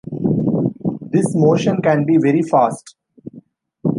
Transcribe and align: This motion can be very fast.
This 1.11 1.35
motion 1.35 1.79
can 1.83 2.05
be 2.05 2.17
very 2.17 2.41
fast. 2.41 2.95